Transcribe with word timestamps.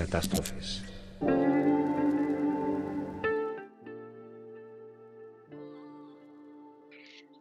catástrofes. 0.00 0.82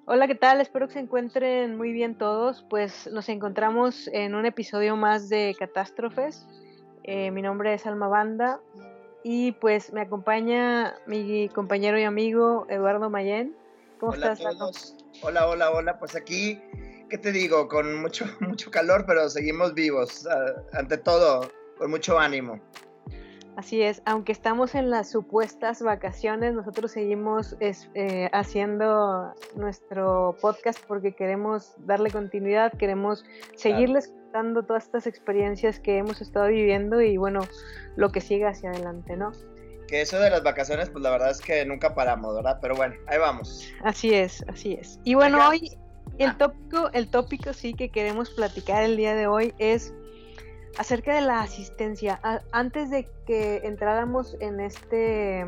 Hola, 0.05 0.27
¿qué 0.27 0.35
tal? 0.35 0.59
Espero 0.59 0.87
que 0.87 0.93
se 0.93 0.99
encuentren 0.99 1.77
muy 1.77 1.93
bien 1.93 2.17
todos. 2.17 2.65
Pues 2.69 3.07
nos 3.13 3.29
encontramos 3.29 4.09
en 4.11 4.35
un 4.35 4.45
episodio 4.45 4.97
más 4.97 5.29
de 5.29 5.55
Catástrofes. 5.57 6.45
Eh, 7.03 7.31
mi 7.31 7.41
nombre 7.41 7.73
es 7.73 7.85
Alma 7.85 8.09
Banda 8.09 8.59
y 9.23 9.53
pues 9.53 9.93
me 9.93 10.01
acompaña 10.01 10.95
mi 11.05 11.47
compañero 11.49 11.97
y 11.97 12.03
amigo 12.03 12.65
Eduardo 12.69 13.09
Mayen. 13.09 13.55
¿Cómo 14.01 14.11
hola 14.13 14.33
estás, 14.33 14.55
a 14.55 14.57
todos. 14.57 14.95
Hola, 15.21 15.47
hola, 15.47 15.71
hola. 15.71 15.97
Pues 15.97 16.15
aquí, 16.15 16.59
¿qué 17.09 17.17
te 17.17 17.31
digo? 17.31 17.69
Con 17.69 18.01
mucho, 18.01 18.25
mucho 18.41 18.69
calor, 18.69 19.05
pero 19.07 19.29
seguimos 19.29 19.73
vivos. 19.73 20.27
Ante 20.73 20.97
todo, 20.97 21.49
con 21.79 21.89
mucho 21.89 22.19
ánimo. 22.19 22.59
Así 23.55 23.81
es, 23.81 24.01
aunque 24.05 24.31
estamos 24.31 24.73
en 24.73 24.89
las 24.89 25.09
supuestas 25.09 25.81
vacaciones, 25.81 26.53
nosotros 26.53 26.91
seguimos 26.91 27.57
eh, 27.59 28.29
haciendo 28.31 29.33
nuestro 29.55 30.37
podcast 30.39 30.79
porque 30.87 31.13
queremos 31.13 31.73
darle 31.79 32.09
continuidad, 32.09 32.71
queremos 32.77 33.25
seguirles 33.55 34.07
contando 34.07 34.63
todas 34.63 34.85
estas 34.85 35.07
experiencias 35.07 35.79
que 35.81 35.97
hemos 35.97 36.21
estado 36.21 36.47
viviendo 36.47 37.01
y 37.01 37.17
bueno, 37.17 37.41
lo 37.97 38.13
que 38.13 38.21
sigue 38.21 38.45
hacia 38.45 38.69
adelante, 38.69 39.17
¿no? 39.17 39.33
Que 39.89 40.01
eso 40.01 40.19
de 40.21 40.29
las 40.29 40.43
vacaciones, 40.43 40.89
pues 40.89 41.03
la 41.03 41.09
verdad 41.09 41.31
es 41.31 41.41
que 41.41 41.65
nunca 41.65 41.93
paramos, 41.93 42.35
¿verdad? 42.35 42.59
Pero 42.61 42.75
bueno, 42.75 42.95
ahí 43.07 43.17
vamos. 43.17 43.67
Así 43.83 44.13
es, 44.13 44.45
así 44.47 44.73
es. 44.79 45.01
Y 45.03 45.15
bueno, 45.15 45.49
hoy 45.49 45.77
el 46.17 46.37
tópico, 46.37 46.89
el 46.93 47.09
tópico 47.09 47.51
sí 47.51 47.73
que 47.73 47.89
queremos 47.89 48.29
platicar 48.29 48.83
el 48.83 48.95
día 48.95 49.15
de 49.15 49.27
hoy 49.27 49.53
es 49.57 49.93
acerca 50.77 51.15
de 51.15 51.21
la 51.21 51.41
asistencia. 51.41 52.19
antes 52.51 52.89
de 52.89 53.07
que 53.25 53.57
entráramos 53.63 54.37
en 54.39 54.59
este 54.59 55.41
eh, 55.41 55.45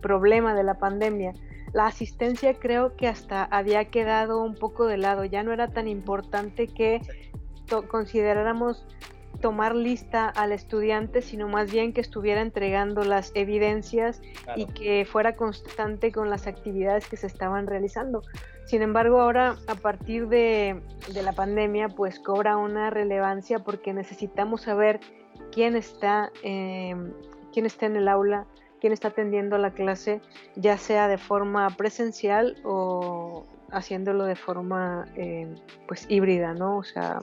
problema 0.00 0.54
de 0.54 0.64
la 0.64 0.78
pandemia, 0.78 1.32
la 1.72 1.86
asistencia 1.86 2.54
creo 2.54 2.96
que 2.96 3.06
hasta 3.06 3.44
había 3.44 3.84
quedado 3.86 4.42
un 4.42 4.54
poco 4.54 4.86
de 4.86 4.98
lado, 4.98 5.24
ya 5.24 5.42
no 5.42 5.52
era 5.52 5.68
tan 5.68 5.86
importante 5.88 6.66
que 6.66 7.00
consideráramos 7.88 8.84
tomar 9.40 9.74
lista 9.74 10.28
al 10.28 10.52
estudiante, 10.52 11.22
sino 11.22 11.48
más 11.48 11.70
bien 11.70 11.92
que 11.92 12.00
estuviera 12.00 12.42
entregando 12.42 13.04
las 13.04 13.32
evidencias 13.34 14.20
y 14.56 14.66
que 14.66 15.06
fuera 15.10 15.36
constante 15.36 16.12
con 16.12 16.28
las 16.28 16.46
actividades 16.46 17.06
que 17.08 17.16
se 17.16 17.26
estaban 17.26 17.66
realizando. 17.66 18.22
Sin 18.70 18.82
embargo, 18.82 19.20
ahora 19.20 19.56
a 19.66 19.74
partir 19.74 20.28
de, 20.28 20.80
la 21.12 21.32
pandemia, 21.32 21.88
pues 21.88 22.20
cobra 22.20 22.56
una 22.56 22.88
relevancia 22.88 23.58
porque 23.58 23.92
necesitamos 23.92 24.62
saber 24.62 25.00
quién 25.50 25.74
está, 25.74 26.30
em, 26.44 27.12
quién 27.52 27.66
está 27.66 27.86
en 27.86 27.96
el 27.96 28.06
aula, 28.06 28.46
quién 28.80 28.92
está 28.92 29.08
atendiendo 29.08 29.58
la 29.58 29.72
clase, 29.72 30.20
ya 30.54 30.78
sea 30.78 31.08
de 31.08 31.18
forma 31.18 31.76
presencial 31.76 32.58
o 32.62 33.44
haciéndolo 33.72 34.24
de 34.24 34.36
forma 34.36 35.08
em, 35.16 35.56
pues 35.88 36.06
híbrida, 36.08 36.54
¿no? 36.54 36.78
O 36.78 36.84
sea... 36.84 37.18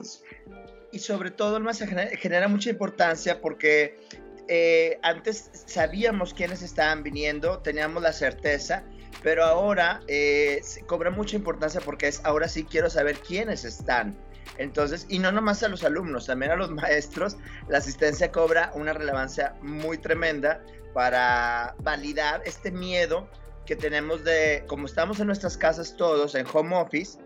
Y 0.92 0.98
sobre 0.98 1.30
todo, 1.30 1.60
más 1.60 1.78
genera, 1.78 2.10
genera 2.18 2.48
mucha 2.48 2.68
importancia 2.68 3.40
porque 3.40 3.96
eh, 4.48 4.98
antes 5.02 5.50
sabíamos 5.64 6.34
quiénes 6.34 6.60
estaban 6.60 7.02
viniendo, 7.02 7.60
teníamos 7.60 8.02
la 8.02 8.12
certeza, 8.12 8.84
pero 9.22 9.44
ahora 9.44 10.00
eh, 10.06 10.62
cobra 10.86 11.10
mucha 11.10 11.36
importancia 11.36 11.80
porque 11.80 12.08
es 12.08 12.20
ahora 12.24 12.48
sí 12.48 12.64
quiero 12.64 12.90
saber 12.90 13.18
quiénes 13.18 13.64
están. 13.64 14.16
Entonces, 14.56 15.06
y 15.08 15.18
no 15.18 15.30
nomás 15.30 15.62
a 15.62 15.68
los 15.68 15.84
alumnos, 15.84 16.26
también 16.26 16.52
a 16.52 16.56
los 16.56 16.70
maestros, 16.82 17.36
la 17.68 17.78
asistencia 17.78 18.32
cobra 18.32 18.72
una 18.74 18.92
relevancia 18.92 19.54
muy 19.62 19.98
tremenda 19.98 20.62
para 20.94 21.74
validar 21.80 22.42
este 22.44 22.70
miedo 22.70 23.28
que 23.66 23.76
tenemos 23.76 24.24
de, 24.24 24.64
como 24.66 24.86
estamos 24.86 25.20
en 25.20 25.26
nuestras 25.26 25.56
casas 25.56 25.94
todos, 25.96 26.34
en 26.34 26.46
home 26.52 26.74
office, 26.74 27.18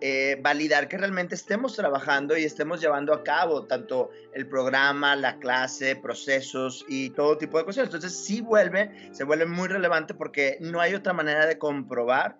eh, 0.00 0.38
validar 0.40 0.88
que 0.88 0.96
realmente 0.96 1.34
estemos 1.34 1.76
trabajando 1.76 2.36
y 2.36 2.44
estemos 2.44 2.80
llevando 2.80 3.12
a 3.12 3.22
cabo 3.22 3.66
tanto 3.66 4.10
el 4.32 4.46
programa, 4.46 5.14
la 5.14 5.38
clase, 5.38 5.96
procesos 5.96 6.84
y 6.88 7.10
todo 7.10 7.36
tipo 7.36 7.58
de 7.58 7.64
cosas. 7.64 7.84
Entonces 7.84 8.16
sí 8.16 8.40
vuelve, 8.40 9.10
se 9.12 9.24
vuelve 9.24 9.46
muy 9.46 9.68
relevante 9.68 10.14
porque 10.14 10.56
no 10.60 10.80
hay 10.80 10.94
otra 10.94 11.12
manera 11.12 11.46
de 11.46 11.58
comprobar 11.58 12.38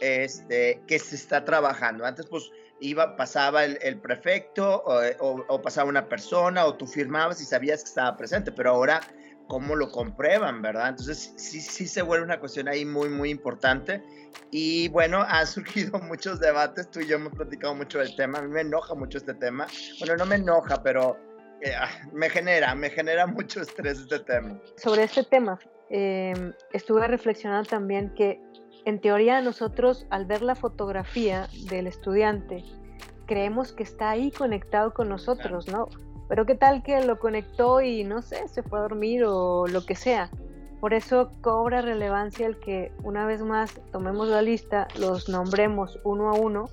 este, 0.00 0.80
que 0.86 0.98
se 0.98 1.16
está 1.16 1.44
trabajando. 1.44 2.04
Antes 2.04 2.26
pues 2.26 2.50
iba, 2.80 3.16
pasaba 3.16 3.64
el, 3.64 3.98
prefecto 3.98 4.82
o, 4.84 5.44
o, 5.48 5.62
pasaba 5.62 5.88
una 5.88 6.08
persona 6.08 6.64
o 6.66 6.76
tú 6.76 6.86
firmabas 6.86 7.40
y 7.40 7.44
sabías 7.44 7.82
que 7.82 7.88
estaba 7.88 8.16
presente, 8.16 8.52
pero 8.52 8.70
ahora 8.70 9.00
cómo 9.48 9.76
lo 9.76 9.90
comprueban, 9.90 10.62
¿verdad? 10.62 10.90
Entonces 10.90 11.34
sí, 11.36 11.60
sí 11.60 11.86
se 11.86 12.02
vuelve 12.02 12.24
una 12.24 12.40
cuestión 12.40 12.68
ahí 12.68 12.84
muy, 12.84 13.08
muy 13.08 13.30
importante. 13.30 14.02
Y 14.50 14.88
bueno, 14.88 15.22
han 15.28 15.46
surgido 15.46 15.98
muchos 16.00 16.40
debates, 16.40 16.90
tú 16.90 17.00
y 17.00 17.06
yo 17.06 17.16
hemos 17.16 17.34
platicado 17.34 17.74
mucho 17.74 17.98
del 17.98 18.14
tema, 18.16 18.38
a 18.38 18.42
mí 18.42 18.48
me 18.48 18.62
enoja 18.62 18.94
mucho 18.94 19.18
este 19.18 19.34
tema. 19.34 19.66
Bueno, 19.98 20.16
no 20.16 20.26
me 20.26 20.36
enoja, 20.36 20.82
pero 20.82 21.16
eh, 21.60 21.72
ah, 21.78 21.90
me 22.12 22.28
genera, 22.28 22.74
me 22.74 22.90
genera 22.90 23.26
mucho 23.26 23.60
estrés 23.60 24.00
este 24.00 24.18
tema. 24.20 24.60
Sobre 24.76 25.04
este 25.04 25.22
tema, 25.24 25.58
em, 25.90 26.52
estuve 26.72 27.06
reflexionando 27.06 27.68
también 27.68 28.12
que 28.14 28.40
en 28.84 29.00
teoría 29.00 29.40
nosotros 29.40 30.06
al 30.10 30.26
ver 30.26 30.42
la 30.42 30.56
fotografía 30.56 31.48
del 31.68 31.86
estudiante, 31.86 32.64
creemos 33.26 33.72
que 33.72 33.84
está 33.84 34.10
ahí 34.10 34.30
conectado 34.30 34.92
con 34.92 35.08
nosotros, 35.08 35.68
¿no? 35.68 35.88
Pero 36.28 36.46
qué 36.46 36.54
tal 36.54 36.82
que 36.82 37.04
lo 37.04 37.18
conectó 37.18 37.80
y 37.80 38.04
no 38.04 38.22
sé, 38.22 38.48
se 38.48 38.62
fue 38.62 38.78
a 38.78 38.82
dormir 38.82 39.24
o 39.24 39.66
lo 39.66 39.84
que 39.84 39.94
sea. 39.94 40.30
Por 40.80 40.94
eso 40.94 41.30
cobra 41.42 41.80
relevancia 41.80 42.46
el 42.46 42.58
que 42.58 42.92
una 43.04 43.24
vez 43.26 43.42
más 43.42 43.80
tomemos 43.92 44.28
la 44.28 44.42
lista, 44.42 44.88
los 44.98 45.28
nombremos 45.28 46.00
uno 46.02 46.28
a 46.28 46.32
uno. 46.32 46.68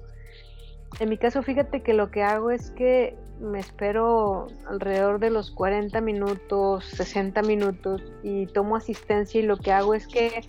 En 1.00 1.10
mi 1.10 1.18
caso, 1.18 1.44
fíjate 1.44 1.84
que 1.84 1.94
lo 1.94 2.10
que 2.10 2.24
hago 2.24 2.50
es 2.50 2.72
que 2.72 3.16
me 3.40 3.60
espero 3.60 4.48
alrededor 4.68 5.20
de 5.20 5.30
los 5.30 5.52
40 5.52 6.02
minutos, 6.02 6.86
60 6.86 7.42
minutos 7.44 8.02
y 8.24 8.48
tomo 8.48 8.76
asistencia 8.76 9.40
y 9.40 9.44
lo 9.44 9.58
que 9.58 9.72
hago 9.72 9.94
es 9.94 10.08
que 10.08 10.42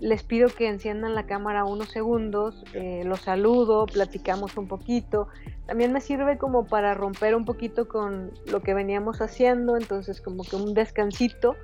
les 0.00 0.22
pido 0.22 0.48
que 0.48 0.68
enciendan 0.68 1.14
la 1.14 1.26
cámara 1.26 1.64
unos 1.64 1.88
segundos, 1.88 2.64
eh, 2.74 3.02
los 3.04 3.20
saludo, 3.20 3.86
platicamos 3.86 4.56
un 4.56 4.68
poquito. 4.68 5.28
También 5.66 5.92
me 5.92 6.00
sirve 6.00 6.36
como 6.36 6.66
para 6.66 6.94
romper 6.94 7.34
un 7.34 7.44
poquito 7.44 7.88
con 7.88 8.32
lo 8.50 8.60
que 8.60 8.74
veníamos 8.74 9.20
haciendo, 9.20 9.76
entonces 9.76 10.20
como 10.20 10.44
que 10.44 10.56
un 10.56 10.74
descansito. 10.74 11.56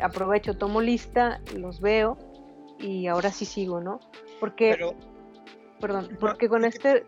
Aprovecho, 0.00 0.54
tomo 0.54 0.80
lista, 0.80 1.40
los 1.56 1.80
veo 1.80 2.18
y 2.80 3.06
ahora 3.06 3.30
sí 3.30 3.44
sigo, 3.44 3.80
¿no? 3.80 4.00
Porque, 4.40 4.76
perdón, 5.80 6.16
porque 6.18 6.48
con 6.48 6.64
este, 6.64 7.04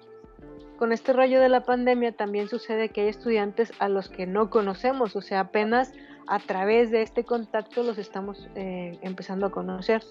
con 0.78 0.92
este 0.92 1.12
rollo 1.12 1.40
de 1.40 1.48
la 1.48 1.64
pandemia 1.64 2.12
también 2.12 2.48
sucede 2.48 2.90
que 2.90 3.02
hay 3.02 3.08
estudiantes 3.08 3.72
a 3.80 3.88
los 3.88 4.08
que 4.08 4.26
no 4.26 4.50
conocemos, 4.50 5.16
o 5.16 5.20
sea, 5.20 5.40
apenas 5.40 5.92
a 6.26 6.38
través 6.38 6.90
de 6.90 7.02
este 7.02 7.24
contacto 7.24 7.82
los 7.82 7.98
estamos 7.98 8.48
eh, 8.54 8.98
empezando 9.02 9.46
a 9.46 9.50
conocer. 9.50 10.02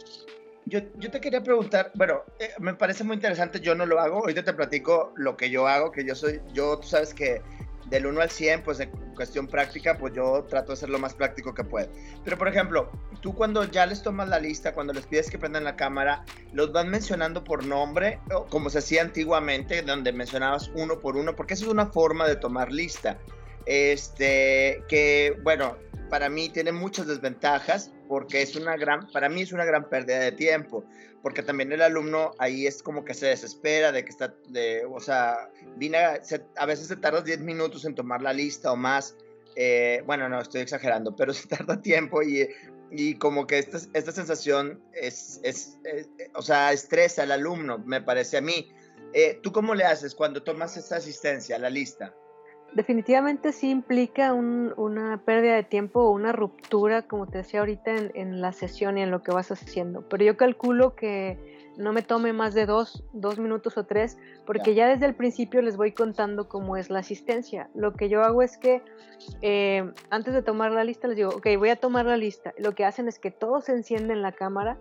Yo, 0.66 0.80
yo, 0.98 1.12
te 1.12 1.20
quería 1.20 1.44
preguntar, 1.44 1.92
bueno, 1.96 2.22
eh, 2.40 2.52
me 2.60 2.74
parece 2.74 3.04
muy 3.04 3.16
interesante, 3.16 3.60
yo 3.60 3.76
no 3.76 3.86
lo 3.86 4.00
hago, 4.00 4.20
ahorita 4.20 4.44
te 4.44 4.54
platico 4.54 5.12
lo 5.18 5.36
que 5.36 5.50
yo 5.50 5.68
hago, 5.68 5.92
que 5.92 6.06
yo 6.06 6.16
soy, 6.16 6.40
yo, 6.54 6.80
tú 6.80 6.88
sabes 6.88 7.14
que 7.14 7.42
del 7.90 8.06
1 8.06 8.22
al 8.22 8.30
100, 8.30 8.64
pues 8.64 8.80
en 8.80 8.90
cuestión 9.16 9.48
práctica, 9.48 9.98
pues 9.98 10.14
yo 10.14 10.46
trato 10.50 10.72
de 10.72 10.78
ser 10.78 10.90
lo 10.90 11.00
más 11.00 11.14
práctico 11.14 11.54
que 11.54 11.64
puedo. 11.64 11.90
Pero 12.24 12.38
por 12.38 12.48
ejemplo, 12.48 12.90
tú 13.22 13.36
cuando 13.36 13.66
ya 13.66 13.86
les 13.86 14.02
tomas 14.02 14.30
la 14.30 14.40
lista, 14.40 14.74
cuando 14.74 14.94
les 14.94 15.06
pides 15.06 15.30
que 15.30 15.38
prendan 15.38 15.64
la 15.64 15.76
cámara, 15.76 16.24
los 16.54 16.72
van 16.72 16.90
mencionando 16.90 17.44
por 17.44 17.66
nombre, 17.66 18.20
como 18.50 18.70
se 18.70 18.80
hacía 18.80 19.02
antiguamente, 19.02 19.82
donde 19.82 20.12
mencionabas 20.12 20.72
uno 20.76 21.00
por 21.00 21.18
uno, 21.18 21.36
porque 21.36 21.54
eso 21.54 21.66
es 21.66 21.72
una 21.72 21.88
forma 21.88 22.28
de 22.28 22.36
tomar 22.36 22.72
lista. 22.72 23.20
Este, 23.66 24.84
que 24.88 25.38
bueno, 25.44 25.78
para 26.10 26.30
mí 26.30 26.50
tiene 26.50 26.72
muchas 26.72 27.08
desventajas 27.08 27.92
porque 28.08 28.42
es 28.42 28.56
una 28.56 28.78
gran, 28.78 29.08
para 29.12 29.30
mí 29.30 29.42
es 29.42 29.52
una 29.52 29.66
gran 29.66 29.90
pérdida 29.90 30.20
de 30.20 30.32
tiempo, 30.32 30.84
porque 31.22 31.42
también 31.42 31.72
el 31.72 31.82
alumno 31.82 32.32
ahí 32.38 32.68
es 32.68 32.84
como 32.84 33.04
que 33.04 33.14
se 33.14 33.28
desespera 33.28 33.92
de 33.92 34.04
que 34.04 34.10
está, 34.10 34.36
de, 34.50 34.86
o 34.86 35.00
sea, 35.00 35.50
vine 35.78 35.98
a, 35.98 36.66
veces 36.66 36.88
se 36.88 36.98
tarda 36.98 37.22
10 37.22 37.40
minutos 37.40 37.86
en 37.86 37.96
tomar 37.96 38.22
la 38.22 38.34
lista 38.34 38.72
o 38.72 38.76
más, 38.76 39.16
eh, 39.56 40.04
bueno, 40.06 40.30
no, 40.30 40.40
estoy 40.42 40.62
exagerando, 40.62 41.16
pero 41.16 41.34
se 41.34 41.48
tarda 41.48 41.82
tiempo 41.82 42.22
y, 42.22 42.48
y 42.92 43.16
como 43.16 43.48
que 43.48 43.58
esta, 43.58 43.80
esta 43.94 44.12
sensación 44.12 44.84
es, 44.94 45.40
es, 45.44 45.80
o 46.36 46.44
sea, 46.44 46.72
estresa 46.74 47.24
al 47.24 47.32
alumno, 47.32 47.80
me 47.80 48.02
parece 48.02 48.38
a 48.38 48.42
mí. 48.42 48.72
Eh, 49.14 49.40
¿Tú 49.42 49.52
cómo 49.52 49.74
le 49.74 49.84
haces 49.84 50.14
cuando 50.14 50.44
tomas 50.44 50.78
esta 50.78 50.98
asistencia, 50.98 51.58
la 51.58 51.72
lista? 51.72 52.14
Definitivamente 52.76 53.52
sí 53.52 53.70
implica 53.70 54.34
una 54.34 55.22
pérdida 55.26 55.56
de 55.56 55.64
tiempo 55.64 56.02
o 56.02 56.12
una 56.12 56.32
ruptura, 56.32 57.04
como 57.04 57.28
te 57.28 57.40
decía 57.40 57.60
ahorita, 57.60 57.96
en, 58.14 58.42
la 58.42 58.52
sesión 58.52 58.98
y 58.98 59.02
en 59.02 59.12
lo 59.12 59.22
que 59.22 59.32
vas 59.32 59.52
haciendo. 59.52 60.08
Pero 60.10 60.24
yo 60.24 60.38
calculo 60.38 60.96
que 60.96 61.38
no 61.78 61.94
me 61.94 62.02
tome 62.02 62.34
más 62.34 62.54
de 62.54 62.66
dos, 62.66 63.04
dos 63.14 63.40
minutos 63.40 63.78
o 63.78 63.86
tres, 63.86 64.18
porque 64.46 64.76
ya 64.76 64.88
desde 64.88 65.06
el 65.06 65.16
principio 65.16 65.62
les 65.62 65.78
voy 65.78 65.92
contando 65.92 66.48
cómo 66.48 66.78
es 66.78 66.90
la 66.90 67.00
asistencia. 67.00 67.70
Lo 67.74 67.94
que 67.94 68.10
yo 68.10 68.24
hago 68.24 68.42
es 68.42 68.58
que 68.58 68.82
eh, 69.42 69.92
antes 70.10 70.34
de 70.34 70.42
tomar 70.42 70.72
la 70.72 70.84
lista 70.84 71.08
les 71.08 71.18
digo, 71.18 71.30
ok, 71.30 71.48
voy 71.58 71.70
a 71.70 71.76
tomar 71.76 72.06
la 72.06 72.18
lista. 72.18 72.54
Lo 72.58 72.74
que 72.74 72.86
hacen 72.86 73.08
es 73.08 73.20
que 73.20 73.32
todos 73.32 73.70
encienden 73.70 74.22
la 74.22 74.32
cámara 74.32 74.78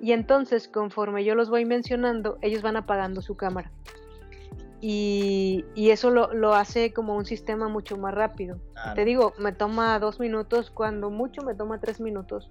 y 0.00 0.12
entonces 0.12 0.68
conforme 0.68 1.24
yo 1.24 1.34
los 1.34 1.50
voy 1.50 1.64
mencionando, 1.64 2.38
ellos 2.42 2.62
van 2.62 2.76
apagando 2.76 3.22
su 3.22 3.36
cámara. 3.36 3.70
Y, 4.80 5.64
eso 5.76 6.10
lo, 6.10 6.54
hace 6.54 6.92
como 6.92 7.16
un 7.16 7.26
sistema 7.26 7.68
mucho 7.68 7.96
más 7.96 8.14
rápido. 8.14 8.58
Te 8.94 9.04
digo, 9.04 9.34
me 9.38 9.52
toma 9.52 9.98
dos 9.98 10.20
minutos, 10.20 10.70
cuando 10.70 11.10
mucho 11.10 11.42
me 11.42 11.54
toma 11.54 11.80
tres 11.80 12.00
minutos. 12.00 12.48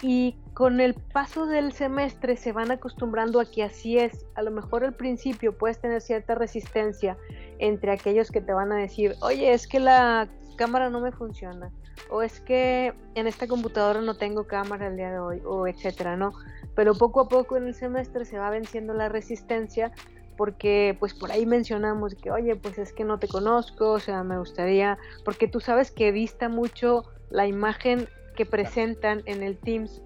Y 0.00 0.36
con 0.54 0.80
el 0.80 0.94
paso 0.94 1.46
del 1.46 1.72
semestre 1.72 2.36
se 2.36 2.52
van 2.52 2.70
acostumbrando 2.70 3.40
a 3.40 3.50
que 3.50 3.64
así 3.64 3.98
es. 3.98 4.26
A 4.36 4.42
lo 4.42 4.52
mejor 4.52 4.84
al 4.84 4.94
principio 4.94 5.56
puedes 5.58 5.80
tener 5.80 6.00
cierta 6.00 6.36
resistencia 6.36 7.16
entre 7.58 7.90
aquellos 7.90 8.30
que 8.30 8.40
te 8.40 8.52
van 8.52 8.70
a 8.70 8.76
decir, 8.76 9.16
oye, 9.20 9.52
es 9.52 9.66
que 9.66 9.80
la 9.80 10.28
cámara 10.58 10.90
no 10.90 11.00
me 11.00 11.12
funciona, 11.12 11.70
o 12.10 12.20
es 12.20 12.40
que 12.40 12.92
en 13.14 13.26
esta 13.26 13.46
computadora 13.46 14.02
no 14.02 14.16
tengo 14.16 14.46
cámara 14.46 14.88
el 14.88 14.96
día 14.96 15.10
de 15.10 15.18
hoy, 15.18 15.40
o 15.46 15.66
etcétera, 15.66 16.16
¿no? 16.16 16.32
Pero 16.74 16.94
poco 16.94 17.20
a 17.22 17.28
poco 17.28 17.56
en 17.56 17.66
el 17.66 17.74
semestre 17.74 18.24
se 18.24 18.38
va 18.38 18.50
venciendo 18.50 18.92
la 18.92 19.08
resistencia 19.08 19.92
porque 20.38 20.96
pues 21.00 21.14
por 21.14 21.32
ahí 21.32 21.46
mencionamos 21.46 22.14
que, 22.14 22.30
oye, 22.30 22.54
pues 22.54 22.78
es 22.78 22.92
que 22.92 23.02
no 23.02 23.18
te 23.18 23.26
conozco, 23.26 23.90
o 23.90 23.98
sea, 23.98 24.22
me 24.22 24.38
gustaría, 24.38 24.96
porque 25.24 25.48
tú 25.48 25.58
sabes 25.58 25.90
que 25.90 26.12
dista 26.12 26.48
mucho 26.48 27.04
la 27.28 27.48
imagen 27.48 28.08
que 28.36 28.46
presentan 28.46 29.24
en 29.26 29.42
el 29.42 29.58
Teams 29.58 30.00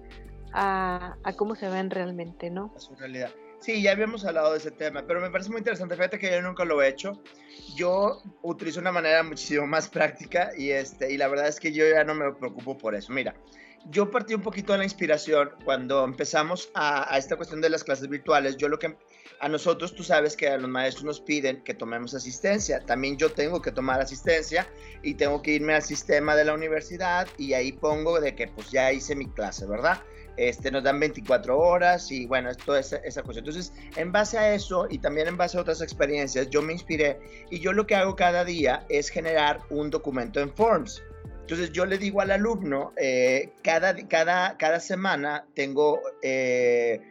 a, 0.51 1.15
cómo 1.37 1.53
se 1.53 1.69
ven 1.69 1.91
realmente, 1.91 2.49
¿no? 2.49 2.73
A 2.75 2.79
su 2.79 2.95
realidad. 2.95 3.29
Sí, 3.59 3.83
ya 3.83 3.91
habíamos 3.91 4.25
hablado 4.25 4.53
de 4.53 4.57
ese 4.57 4.71
tema, 4.71 5.05
pero 5.07 5.21
me 5.21 5.29
parece 5.29 5.51
muy 5.51 5.59
interesante. 5.59 5.95
Fíjate 5.95 6.17
que 6.17 6.31
yo 6.31 6.41
nunca 6.41 6.65
lo 6.65 6.81
he 6.81 6.87
hecho. 6.89 7.21
Yo 7.75 8.23
utilizo 8.41 8.79
una 8.79 8.91
manera 8.91 9.21
muchísimo 9.21 9.67
más 9.67 9.87
práctica 9.87 10.49
y, 10.57 10.71
este, 10.71 11.13
y 11.13 11.17
la 11.17 11.27
verdad 11.27 11.47
es 11.47 11.59
que 11.59 11.71
yo 11.71 11.85
ya 11.87 12.03
no 12.03 12.15
me 12.15 12.33
preocupo 12.33 12.75
por 12.75 12.95
eso. 12.95 13.13
Mira, 13.13 13.35
yo 13.89 14.09
partí 14.09 14.33
un 14.33 14.41
poquito 14.41 14.71
de 14.71 14.79
la 14.79 14.83
inspiración 14.83 15.51
cuando 15.65 16.03
empezamos 16.03 16.69
a, 16.73 17.17
esta 17.17 17.35
cuestión 17.35 17.61
de 17.61 17.69
las 17.69 17.83
clases 17.83 18.07
virtuales. 18.07 18.57
Yo 18.57 18.69
lo 18.69 18.79
que 18.79 18.95
a 19.39 19.49
nosotros, 19.49 19.93
tú 19.93 20.03
sabes 20.03 20.37
que 20.37 20.47
a 20.47 20.57
los 20.57 20.69
maestros 20.69 21.03
nos 21.03 21.19
piden 21.19 21.63
que 21.63 21.73
tomemos 21.73 22.13
asistencia. 22.13 22.79
También 22.85 23.17
yo 23.17 23.31
tengo 23.31 23.61
que 23.61 23.71
tomar 23.71 23.99
asistencia 23.99 24.67
y 25.01 25.15
tengo 25.15 25.41
que 25.41 25.51
irme 25.51 25.73
al 25.73 25.81
sistema 25.81 26.35
de 26.35 26.45
la 26.45 26.53
universidad 26.53 27.27
y 27.37 27.53
ahí 27.53 27.73
pongo 27.73 28.21
de 28.21 28.35
que 28.35 28.47
pues 28.47 28.71
ya 28.71 28.91
hice 28.91 29.15
mi 29.15 29.27
clase, 29.27 29.65
¿verdad? 29.65 30.01
Este, 30.37 30.71
nos 30.71 30.83
dan 30.83 30.99
24 30.99 31.59
horas 31.59 32.09
y 32.09 32.25
bueno, 32.25 32.49
toda 32.55 32.79
esa, 32.79 32.97
esa 32.97 33.21
cuestión. 33.21 33.45
Entonces, 33.45 33.73
en 33.97 34.11
base 34.11 34.37
a 34.37 34.55
eso 34.55 34.87
y 34.89 34.97
también 34.97 35.27
en 35.27 35.37
base 35.37 35.57
a 35.57 35.61
otras 35.61 35.81
experiencias, 35.81 36.49
yo 36.49 36.61
me 36.61 36.73
inspiré 36.73 37.19
y 37.51 37.59
yo 37.59 37.73
lo 37.73 37.85
que 37.85 37.95
hago 37.95 38.15
cada 38.15 38.45
día 38.45 38.85
es 38.89 39.09
generar 39.09 39.59
un 39.69 39.89
documento 39.89 40.39
en 40.39 40.51
Forms. 40.51 41.03
Entonces 41.43 41.73
yo 41.73 41.85
le 41.85 41.97
digo 41.97 42.21
al 42.21 42.31
alumno, 42.31 42.93
eh, 42.95 43.51
cada, 43.63 43.95
cada, 44.07 44.57
cada 44.57 44.79
semana 44.79 45.45
tengo... 45.53 46.01
Eh, 46.21 47.01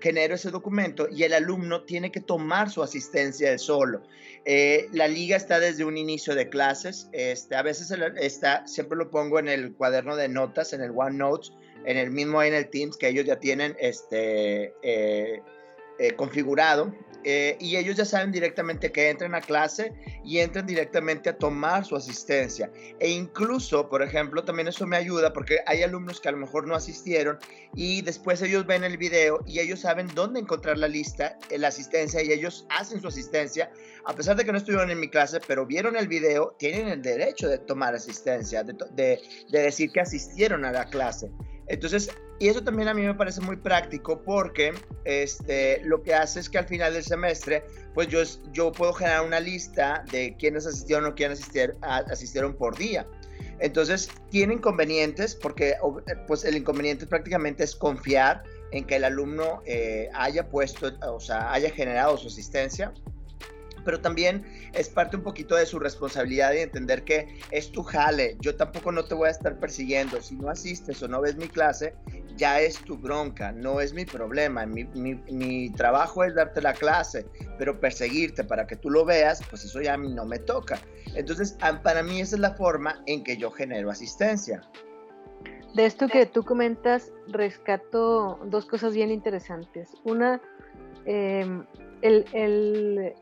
genero 0.00 0.36
ese 0.36 0.50
documento 0.50 1.06
y 1.10 1.24
el 1.24 1.34
alumno 1.34 1.82
tiene 1.82 2.10
que 2.10 2.22
tomar 2.22 2.70
su 2.70 2.82
asistencia 2.82 3.52
él 3.52 3.58
solo. 3.58 4.02
Eh, 4.46 4.88
la 4.90 5.06
liga 5.06 5.36
está 5.36 5.60
desde 5.60 5.84
un 5.84 5.98
inicio 5.98 6.34
de 6.34 6.48
clases, 6.48 7.08
este, 7.12 7.56
a 7.56 7.62
veces 7.62 7.92
está, 8.16 8.66
siempre 8.66 8.96
lo 8.96 9.10
pongo 9.10 9.38
en 9.38 9.48
el 9.48 9.74
cuaderno 9.74 10.16
de 10.16 10.28
notas, 10.28 10.72
en 10.72 10.80
el 10.80 10.92
OneNote, 10.96 11.50
en 11.84 11.98
el 11.98 12.10
mismo 12.10 12.42
en 12.42 12.54
el 12.54 12.70
Teams 12.70 12.96
que 12.96 13.08
ellos 13.08 13.26
ya 13.26 13.38
tienen 13.38 13.76
este, 13.78 14.72
eh, 15.98 16.12
configurado 16.14 16.92
eh, 17.28 17.56
y 17.58 17.76
ellos 17.76 17.96
ya 17.96 18.04
saben 18.04 18.30
directamente 18.30 18.92
que 18.92 19.10
entran 19.10 19.34
a 19.34 19.40
clase 19.40 19.92
y 20.24 20.38
entran 20.38 20.64
directamente 20.64 21.28
a 21.28 21.36
tomar 21.36 21.84
su 21.84 21.96
asistencia. 21.96 22.70
E 23.00 23.10
incluso, 23.10 23.88
por 23.88 24.00
ejemplo, 24.00 24.44
también 24.44 24.68
eso 24.68 24.86
me 24.86 24.96
ayuda 24.96 25.32
porque 25.32 25.58
hay 25.66 25.82
alumnos 25.82 26.20
que 26.20 26.28
a 26.28 26.32
lo 26.32 26.38
mejor 26.38 26.68
no 26.68 26.76
asistieron 26.76 27.38
y 27.74 28.02
después 28.02 28.42
ellos 28.42 28.64
ven 28.64 28.84
el 28.84 28.96
video 28.96 29.40
y 29.44 29.58
ellos 29.58 29.80
saben 29.80 30.06
dónde 30.14 30.38
encontrar 30.38 30.78
la 30.78 30.86
lista, 30.86 31.36
eh, 31.50 31.58
la 31.58 31.66
asistencia 31.66 32.22
y 32.22 32.30
ellos 32.30 32.64
hacen 32.70 33.00
su 33.00 33.08
asistencia. 33.08 33.72
A 34.04 34.14
pesar 34.14 34.36
de 34.36 34.44
que 34.44 34.52
no 34.52 34.58
estuvieron 34.58 34.92
en 34.92 35.00
mi 35.00 35.08
clase, 35.08 35.40
pero 35.48 35.66
vieron 35.66 35.96
el 35.96 36.06
video, 36.06 36.54
tienen 36.60 36.86
el 36.86 37.02
derecho 37.02 37.48
de 37.48 37.58
tomar 37.58 37.92
asistencia, 37.92 38.62
de, 38.62 38.76
de 38.94 39.58
decir 39.58 39.90
que 39.90 39.98
asistieron 39.98 40.64
a 40.64 40.70
la 40.70 40.84
clase. 40.84 41.28
Entonces, 41.68 42.10
y 42.38 42.48
eso 42.48 42.62
también 42.62 42.88
a 42.88 42.94
mí 42.94 43.02
me 43.02 43.14
parece 43.14 43.40
muy 43.40 43.56
práctico 43.56 44.22
porque 44.22 44.72
este, 45.04 45.80
lo 45.84 46.02
que 46.02 46.14
hace 46.14 46.40
es 46.40 46.48
que 46.48 46.58
al 46.58 46.66
final 46.66 46.92
del 46.92 47.02
semestre, 47.02 47.64
pues 47.94 48.08
yo, 48.08 48.22
yo 48.52 48.72
puedo 48.72 48.92
generar 48.92 49.26
una 49.26 49.40
lista 49.40 50.04
de 50.12 50.36
quiénes 50.38 50.66
asistieron 50.66 51.06
o 51.06 51.14
quiénes 51.14 51.40
asistieron, 51.40 51.76
asistieron 51.82 52.54
por 52.54 52.76
día. 52.76 53.06
Entonces, 53.58 54.10
tiene 54.30 54.54
inconvenientes 54.54 55.34
porque 55.34 55.74
pues 56.26 56.44
el 56.44 56.56
inconveniente 56.56 57.06
prácticamente 57.06 57.64
es 57.64 57.74
confiar 57.74 58.42
en 58.72 58.84
que 58.84 58.96
el 58.96 59.04
alumno 59.04 59.62
eh, 59.64 60.10
haya 60.14 60.48
puesto, 60.48 60.92
o 61.10 61.20
sea, 61.20 61.52
haya 61.52 61.70
generado 61.70 62.18
su 62.18 62.28
asistencia 62.28 62.92
pero 63.86 64.00
también 64.00 64.44
es 64.74 64.90
parte 64.90 65.16
un 65.16 65.22
poquito 65.22 65.54
de 65.54 65.64
su 65.64 65.78
responsabilidad 65.78 66.52
y 66.52 66.58
entender 66.58 67.04
que 67.04 67.38
es 67.52 67.70
tu 67.70 67.84
jale. 67.84 68.36
Yo 68.40 68.56
tampoco 68.56 68.90
no 68.90 69.04
te 69.04 69.14
voy 69.14 69.28
a 69.28 69.30
estar 69.30 69.58
persiguiendo. 69.58 70.20
Si 70.20 70.34
no 70.34 70.50
asistes 70.50 71.02
o 71.02 71.08
no 71.08 71.20
ves 71.20 71.36
mi 71.36 71.46
clase, 71.46 71.94
ya 72.36 72.60
es 72.60 72.78
tu 72.84 72.98
bronca, 72.98 73.52
no 73.52 73.80
es 73.80 73.94
mi 73.94 74.04
problema. 74.04 74.66
Mi, 74.66 74.84
mi, 74.84 75.70
trabajo 75.70 76.24
es 76.24 76.34
darte 76.34 76.60
la 76.60 76.74
clase, 76.74 77.26
pero 77.58 77.80
perseguirte 77.80 78.42
para 78.42 78.66
que 78.66 78.74
tú 78.76 78.90
lo 78.90 79.04
veas, 79.04 79.40
pues 79.48 79.64
eso 79.64 79.80
ya 79.80 79.94
a 79.94 79.96
mí 79.96 80.12
no 80.12 80.26
me 80.26 80.40
toca. 80.40 80.80
Entonces, 81.14 81.56
para 81.84 82.02
mí 82.02 82.20
esa 82.20 82.36
es 82.36 82.40
la 82.40 82.54
forma 82.54 83.02
en 83.06 83.22
que 83.22 83.36
yo 83.36 83.50
genero 83.52 83.90
asistencia. 83.90 84.62
De 85.74 85.86
esto 85.86 86.08
que 86.08 86.26
tú 86.26 86.42
comentas, 86.42 87.12
rescato 87.28 88.40
dos 88.46 88.66
cosas 88.66 88.94
bien 88.94 89.10
interesantes. 89.10 89.90
Una, 90.04 90.40
em, 91.04 91.66
el, 92.02 92.24
el, 92.32 93.14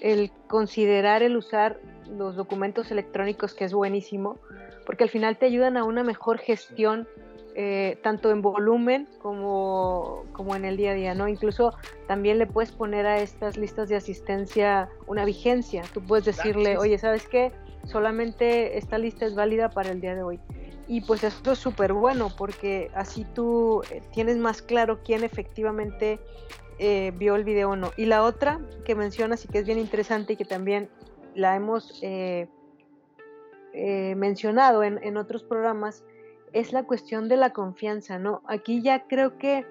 el 0.00 0.30
considerar 0.48 1.22
el 1.22 1.36
usar 1.36 1.80
los 2.10 2.36
documentos 2.36 2.90
electrónicos, 2.90 3.54
que 3.54 3.64
es 3.64 3.72
buenísimo, 3.72 4.38
porque 4.84 5.04
al 5.04 5.10
final 5.10 5.38
te 5.38 5.46
ayudan 5.46 5.76
a 5.76 5.84
una 5.84 6.02
mejor 6.02 6.38
gestión, 6.38 7.08
eh, 7.54 7.98
tanto 8.02 8.30
en 8.30 8.42
volumen 8.42 9.06
como, 9.20 10.24
como 10.32 10.56
en 10.56 10.64
el 10.64 10.76
día 10.76 10.92
a 10.92 10.94
día, 10.94 11.14
¿no? 11.14 11.28
Incluso 11.28 11.74
también 12.06 12.38
le 12.38 12.46
puedes 12.46 12.72
poner 12.72 13.06
a 13.06 13.20
estas 13.20 13.56
listas 13.56 13.88
de 13.88 13.96
asistencia 13.96 14.88
una 15.06 15.24
vigencia. 15.24 15.82
Tú 15.92 16.02
puedes 16.02 16.24
decirle, 16.24 16.78
oye, 16.78 16.98
¿sabes 16.98 17.26
qué? 17.28 17.52
Solamente 17.84 18.78
esta 18.78 18.98
lista 18.98 19.26
es 19.26 19.34
válida 19.34 19.70
para 19.70 19.90
el 19.90 20.00
día 20.00 20.14
de 20.14 20.22
hoy. 20.22 20.40
Y 20.88 21.02
pues 21.02 21.22
esto 21.24 21.52
es 21.52 21.58
súper 21.58 21.92
bueno 21.92 22.30
porque 22.36 22.90
así 22.94 23.24
tú 23.34 23.82
eh, 23.90 24.02
tienes 24.12 24.36
más 24.36 24.62
claro 24.62 25.00
quién 25.04 25.22
efectivamente 25.22 26.18
eh, 26.78 27.12
vio 27.16 27.36
el 27.36 27.44
video 27.44 27.70
o 27.70 27.76
no. 27.76 27.90
Y 27.96 28.06
la 28.06 28.22
otra 28.22 28.60
que 28.84 28.94
mencionas 28.94 29.44
y 29.44 29.48
que 29.48 29.58
es 29.58 29.66
bien 29.66 29.78
interesante 29.78 30.34
y 30.34 30.36
que 30.36 30.44
también 30.44 30.88
la 31.34 31.56
hemos 31.56 31.98
eh, 32.02 32.48
eh, 33.72 34.14
mencionado 34.16 34.82
en, 34.82 35.02
en, 35.02 35.16
otros 35.16 35.44
programas 35.44 36.04
es 36.52 36.72
la 36.72 36.84
cuestión 36.84 37.28
de 37.28 37.36
la 37.36 37.52
confianza, 37.52 38.18
¿no? 38.18 38.42
Aquí 38.46 38.82
ya 38.82 39.06
creo 39.06 39.38
que 39.38 39.66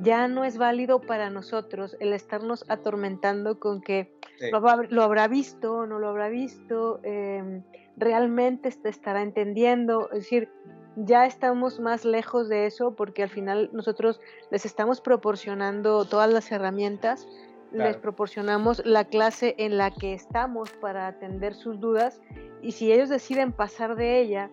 ya 0.00 0.28
no 0.28 0.44
es 0.44 0.58
válido 0.58 1.00
para 1.00 1.30
nosotros 1.30 1.96
el 2.00 2.12
estarnos 2.12 2.64
atormentando 2.68 3.58
con 3.60 3.80
que 3.80 4.12
lo, 4.50 5.02
habrá 5.02 5.28
visto 5.28 5.78
o 5.78 5.86
no 5.86 5.98
lo 5.98 6.08
habrá 6.08 6.28
visto, 6.28 7.00
em, 7.02 7.62
realmente 7.96 8.70
te 8.70 8.88
estará 8.88 9.22
entendiendo, 9.22 10.10
es 10.10 10.20
decir, 10.20 10.50
ya 10.96 11.26
estamos 11.26 11.80
más 11.80 12.04
lejos 12.04 12.48
de 12.48 12.66
eso 12.66 12.94
porque 12.94 13.22
al 13.22 13.28
final 13.28 13.70
nosotros 13.72 14.20
les 14.50 14.64
estamos 14.64 15.00
proporcionando 15.00 16.04
todas 16.04 16.30
las 16.32 16.50
herramientas, 16.52 17.26
les 17.72 17.96
proporcionamos 17.96 18.84
la 18.86 19.04
clase 19.04 19.56
en 19.58 19.76
la 19.76 19.90
que 19.90 20.14
estamos 20.14 20.70
para 20.80 21.08
atender 21.08 21.54
sus 21.54 21.80
dudas 21.80 22.20
y 22.62 22.72
si 22.72 22.92
ellos 22.92 23.08
deciden 23.08 23.52
pasar 23.52 23.96
de 23.96 24.20
ella 24.20 24.50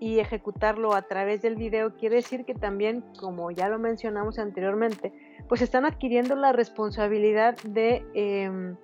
y 0.00 0.18
ejecutarlo 0.18 0.94
a 0.94 1.02
través 1.02 1.42
del 1.42 1.54
video, 1.54 1.96
quiere 1.96 2.16
decir 2.16 2.44
que 2.44 2.54
también, 2.54 3.04
como 3.18 3.50
ya 3.50 3.68
lo 3.68 3.78
mencionamos 3.78 4.38
anteriormente, 4.38 5.12
pues 5.48 5.62
están 5.62 5.84
adquiriendo 5.84 6.34
la 6.34 6.52
responsabilidad 6.52 7.56
de 7.62 8.04
em, 8.14 8.76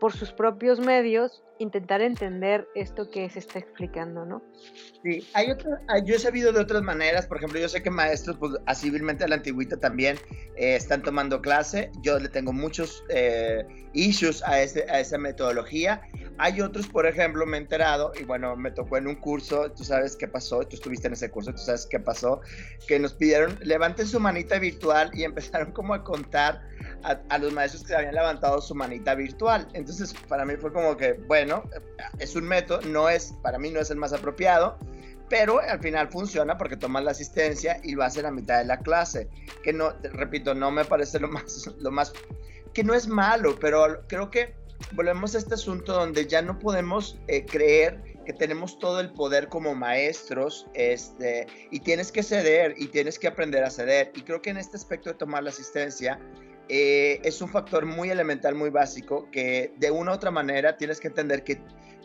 por 0.00 0.12
sus 0.12 0.32
propios 0.32 0.80
medios 0.80 1.42
intentar 1.58 2.00
entender 2.00 2.66
esto 2.74 3.10
que 3.10 3.28
se 3.30 3.38
está 3.38 3.58
explicando, 3.58 4.24
¿no? 4.24 4.42
Sí, 5.02 5.26
hay 5.34 5.50
otra, 5.50 5.80
yo 6.04 6.16
he 6.16 6.18
sabido 6.18 6.52
de 6.52 6.60
otras 6.60 6.82
maneras, 6.82 7.26
por 7.26 7.36
ejemplo, 7.36 7.60
yo 7.60 7.68
sé 7.68 7.82
que 7.82 7.90
maestros, 7.90 8.36
pues 8.38 8.54
así 8.66 8.90
a 8.94 9.28
la 9.28 9.36
antigüita 9.36 9.76
también 9.76 10.16
eh, 10.56 10.76
están 10.76 11.02
tomando 11.02 11.40
clase, 11.40 11.90
yo 12.02 12.18
le 12.18 12.28
tengo 12.28 12.52
muchos 12.52 13.04
eh, 13.08 13.64
issues 13.92 14.42
a, 14.42 14.60
ese, 14.60 14.84
a 14.90 15.00
esa 15.00 15.18
metodología. 15.18 16.02
Hay 16.38 16.60
otros, 16.60 16.88
por 16.88 17.06
ejemplo, 17.06 17.46
me 17.46 17.56
he 17.56 17.60
enterado, 17.60 18.12
y 18.18 18.24
bueno, 18.24 18.56
me 18.56 18.72
tocó 18.72 18.96
en 18.96 19.06
un 19.06 19.14
curso, 19.14 19.70
tú 19.70 19.84
sabes 19.84 20.16
qué 20.16 20.26
pasó, 20.26 20.60
tú 20.60 20.74
estuviste 20.76 21.06
en 21.06 21.12
ese 21.12 21.30
curso, 21.30 21.52
tú 21.52 21.58
sabes 21.58 21.86
qué 21.86 22.00
pasó, 22.00 22.40
que 22.88 22.98
nos 22.98 23.14
pidieron, 23.14 23.56
levanten 23.62 24.06
su 24.06 24.18
manita 24.18 24.58
virtual 24.58 25.10
y 25.14 25.22
empezaron 25.24 25.72
como 25.72 25.94
a 25.94 26.02
contar 26.02 26.62
a, 27.02 27.38
los 27.38 27.52
maestros 27.52 27.84
que 27.84 27.94
habían 27.94 28.14
levantado 28.14 28.60
su 28.60 28.74
manita 28.74 29.14
virtual. 29.14 29.68
Entonces, 29.74 30.14
para 30.28 30.44
mí 30.44 30.54
fue 30.56 30.72
como 30.72 30.96
que, 30.96 31.12
bueno, 31.28 31.62
es 32.18 32.34
un 32.34 32.44
método, 32.44 32.80
no 32.82 33.08
es, 33.08 33.34
para 33.42 33.58
mí 33.58 33.70
no 33.70 33.80
es 33.80 33.90
el 33.90 33.96
más 33.96 34.12
apropiado, 34.12 34.78
pero 35.28 35.60
al 35.60 35.80
final 35.80 36.08
funciona 36.08 36.58
porque 36.58 36.76
tomas 36.76 37.04
la 37.04 37.12
asistencia 37.12 37.78
y 37.82 37.94
lo 37.94 38.02
haces 38.02 38.24
a 38.24 38.30
mitad 38.30 38.58
de 38.58 38.64
la 38.64 38.78
clase, 38.78 39.28
que 39.62 39.72
no, 39.72 39.92
repito, 40.12 40.54
no 40.54 40.70
me 40.70 40.84
parece 40.84 41.20
lo 41.20 41.28
más, 41.28 41.70
lo 41.78 41.90
más, 41.90 42.12
que 42.72 42.82
no 42.82 42.94
es 42.94 43.06
malo, 43.06 43.56
pero 43.60 44.04
creo 44.08 44.30
que 44.30 44.63
volvemos 44.92 45.34
a 45.34 45.38
este 45.38 45.54
asunto 45.54 45.92
donde 45.92 46.26
ya 46.26 46.42
no 46.42 46.58
podemos 46.58 47.18
eh, 47.28 47.44
creer 47.44 48.00
que 48.24 48.32
tenemos 48.32 48.78
todo 48.78 49.00
el 49.00 49.10
poder 49.10 49.48
como 49.48 49.74
maestros 49.74 50.66
este, 50.74 51.46
y 51.70 51.80
tienes 51.80 52.10
que 52.10 52.22
ceder 52.22 52.74
y 52.76 52.88
tienes 52.88 53.18
que 53.18 53.28
aprender 53.28 53.64
a 53.64 53.70
ceder. 53.70 54.12
Y 54.14 54.22
creo 54.22 54.40
que 54.40 54.50
en 54.50 54.56
este 54.56 54.76
aspecto 54.76 55.10
de 55.10 55.16
tomar 55.16 55.42
la 55.42 55.50
asistencia 55.50 56.18
eh, 56.68 57.20
es 57.22 57.42
un 57.42 57.48
factor 57.48 57.84
muy 57.84 58.10
elemental, 58.10 58.54
muy 58.54 58.70
básico, 58.70 59.28
que 59.30 59.72
de 59.76 59.90
una 59.90 60.12
u 60.12 60.14
otra 60.14 60.30
manera 60.30 60.76
tienes 60.76 61.00
que 61.00 61.08
entender 61.08 61.44
que, 61.44 61.60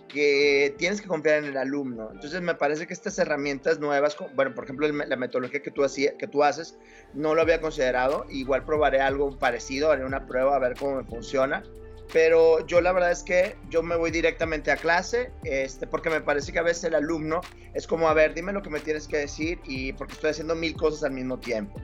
que 0.09 0.75
tienes 0.77 1.01
que 1.01 1.07
confiar 1.07 1.37
en 1.37 1.45
el 1.45 1.57
alumno. 1.57 2.09
Entonces 2.11 2.41
me 2.41 2.55
parece 2.55 2.85
que 2.85 2.93
estas 2.93 3.17
herramientas 3.17 3.79
nuevas, 3.79 4.17
bueno, 4.35 4.53
por 4.53 4.65
ejemplo, 4.65 4.87
la 4.87 5.15
metodología 5.15 5.61
que 5.61 5.71
tú, 5.71 5.85
hacía, 5.85 6.17
que 6.17 6.27
tú 6.27 6.43
haces, 6.43 6.77
no 7.13 7.33
lo 7.33 7.41
había 7.41 7.61
considerado. 7.61 8.25
Igual 8.29 8.65
probaré 8.65 8.99
algo 8.99 9.37
parecido, 9.39 9.91
haré 9.91 10.03
una 10.03 10.25
prueba 10.27 10.55
a 10.55 10.59
ver 10.59 10.75
cómo 10.77 10.97
me 10.97 11.03
funciona 11.05 11.63
pero 12.11 12.65
yo 12.65 12.81
la 12.81 12.91
verdad 12.91 13.11
es 13.11 13.23
que 13.23 13.55
yo 13.69 13.83
me 13.83 13.95
voy 13.95 14.09
directamente 14.09 14.71
a 14.71 14.77
clase, 14.77 15.31
este, 15.43 15.85
porque 15.85 16.09
me 16.09 16.21
parece 16.21 16.51
que 16.51 16.59
a 16.59 16.63
veces 16.63 16.85
el 16.85 16.95
alumno 16.95 17.41
es 17.73 17.85
como, 17.85 18.09
a 18.09 18.13
ver, 18.13 18.33
dime 18.33 18.51
lo 18.51 18.63
que 18.63 18.69
me 18.69 18.79
tienes 18.79 19.07
que 19.07 19.17
decir 19.17 19.59
y 19.65 19.93
porque 19.93 20.13
estoy 20.13 20.31
haciendo 20.31 20.55
mil 20.55 20.75
cosas 20.75 21.03
al 21.03 21.11
mismo 21.11 21.39
tiempo. 21.39 21.79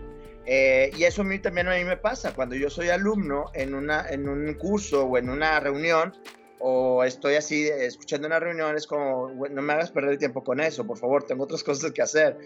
Eh, 0.48 0.91
y 0.98 1.03
eso 1.03 1.22
a 1.22 1.25
mí 1.25 1.39
también 1.39 1.67
a 1.67 1.75
mí 1.75 1.84
me 1.84 1.98
pasa, 1.98 2.34
cuando 2.34 2.55
yo 2.55 2.70
soy 2.70 2.89
alumno 2.89 3.51
en, 3.53 3.74
una, 3.74 4.08
en 4.10 4.27
un 4.27 4.53
curso 4.55 5.05
o 5.05 5.17
en 5.17 5.29
una 5.29 5.60
reunión, 5.60 6.13
o 6.60 7.03
estoy 7.03 7.36
así 7.36 7.67
escuchando 7.67 8.27
una 8.27 8.39
reunión, 8.39 8.75
es 8.75 8.88
como, 8.88 9.32
no 9.51 9.62
me 9.62 9.74
hagas 9.74 9.91
perder 9.91 10.13
el 10.13 10.17
tiempo 10.17 10.44
con 10.44 10.60
eso, 10.60 10.88
por 10.88 10.98
favor, 10.98 11.24
tengo 11.24 11.44
otras 11.44 11.63
cosas 11.63 11.91
que 11.91 12.01
hacer. 12.01 12.38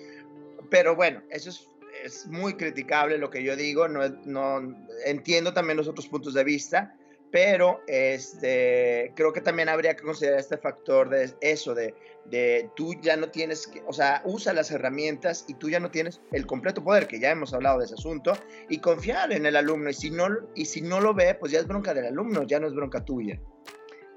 Pero 0.69 0.95
bueno, 0.95 1.21
eso 1.29 1.49
es, 1.49 1.69
es 2.03 2.27
muy 2.27 2.55
criticable 2.55 3.17
lo 3.17 3.29
que 3.29 3.43
yo 3.43 3.55
digo, 3.55 3.87
no, 3.87 4.07
no 4.25 4.75
entiendo 5.05 5.53
también 5.53 5.77
los 5.77 5.87
otros 5.87 6.07
puntos 6.07 6.33
de 6.33 6.43
vista, 6.43 6.95
pero 7.31 7.81
este, 7.87 9.11
creo 9.15 9.31
que 9.33 9.41
también 9.41 9.69
habría 9.69 9.95
que 9.95 10.03
considerar 10.03 10.39
este 10.39 10.57
factor 10.57 11.09
de 11.09 11.31
eso, 11.41 11.75
de, 11.75 11.93
de 12.25 12.69
tú 12.75 12.93
ya 13.01 13.15
no 13.17 13.29
tienes 13.29 13.71
o 13.85 13.93
sea, 13.93 14.21
usa 14.25 14.53
las 14.53 14.71
herramientas 14.71 15.45
y 15.47 15.53
tú 15.53 15.69
ya 15.69 15.79
no 15.79 15.91
tienes 15.91 16.21
el 16.31 16.45
completo 16.45 16.83
poder, 16.83 17.07
que 17.07 17.19
ya 17.19 17.31
hemos 17.31 17.53
hablado 17.53 17.79
de 17.79 17.85
ese 17.85 17.93
asunto, 17.93 18.33
y 18.67 18.79
confiar 18.79 19.31
en 19.31 19.45
el 19.45 19.55
alumno. 19.55 19.89
Y 19.89 19.93
si 19.93 20.09
no, 20.09 20.27
y 20.55 20.65
si 20.65 20.81
no 20.81 20.99
lo 20.99 21.13
ve, 21.13 21.35
pues 21.35 21.51
ya 21.51 21.59
es 21.59 21.67
bronca 21.67 21.93
del 21.93 22.05
alumno, 22.05 22.43
ya 22.43 22.59
no 22.59 22.67
es 22.67 22.73
bronca 22.73 23.05
tuya. 23.05 23.39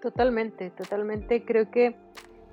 Totalmente, 0.01 0.71
totalmente. 0.71 1.45
Creo 1.45 1.71
que 1.71 1.95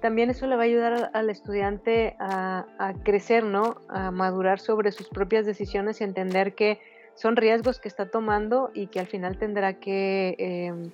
también 0.02 0.30
eso 0.30 0.46
le 0.46 0.56
va 0.56 0.64
a 0.64 0.66
ayudar 0.66 1.12
al 1.14 1.30
estudiante 1.30 2.16
a, 2.20 2.66
a 2.78 2.94
crecer, 3.04 3.44
¿no? 3.44 3.82
A 3.90 4.12
madurar 4.12 4.60
sobre 4.60 4.92
sus 4.92 5.10
propias 5.10 5.46
decisiones 5.46 6.00
y 6.02 6.04
entender 6.04 6.54
que 6.54 6.80
son 7.20 7.36
riesgos 7.36 7.80
que 7.80 7.90
está 7.90 8.06
tomando 8.10 8.72
y 8.74 8.88
que 8.88 9.02
al 9.02 9.08
final 9.08 9.38
tendrá 9.38 9.74
que 9.74 10.36
em, 10.38 10.90